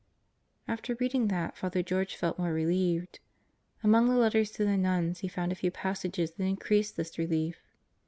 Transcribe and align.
After 0.67 0.95
reading 0.95 1.27
that, 1.27 1.55
Father 1.55 1.83
George 1.83 2.15
felt 2.15 2.39
more 2.39 2.51
relieved. 2.53 3.19
Among 3.83 4.09
the 4.09 4.15
letters 4.17 4.49
to 4.53 4.65
the 4.65 4.75
nuns, 4.75 5.19
he 5.19 5.27
found 5.27 5.51
a 5.51 5.55
few 5.55 5.69
passages 5.69 6.31
that 6.31 6.43
increased 6.43 6.97
this 6.97 7.19
relief. 7.19 7.61